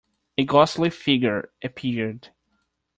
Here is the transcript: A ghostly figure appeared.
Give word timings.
A 0.35 0.45
ghostly 0.45 0.89
figure 0.89 1.51
appeared. 1.63 2.29